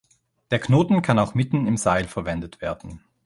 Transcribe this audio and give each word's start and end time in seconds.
Der 0.49 0.57
Knoten 0.57 1.03
kann 1.03 1.19
auch 1.19 1.35
mitten 1.35 1.67
im 1.67 1.77
Seil 1.77 2.07
verwendet 2.07 2.59
werden. 2.59 3.03